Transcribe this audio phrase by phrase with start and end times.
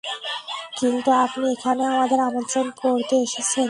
[0.79, 3.59] কিন্তু আপনি এখানে আমাদের আমন্ত্রণ করতে এসেছেন।